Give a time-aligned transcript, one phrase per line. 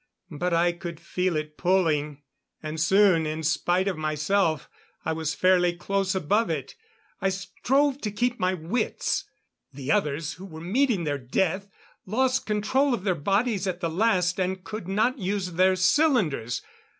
[0.31, 2.23] But I could feel it pulling;
[2.63, 4.67] and soon, in spite of myself,
[5.05, 6.73] I was fairly close above it.
[7.21, 9.25] I strove to keep my wits.
[9.71, 11.67] The others who were meeting their death
[12.07, 16.63] lost control of their bodies at the last and could not use their cylinders.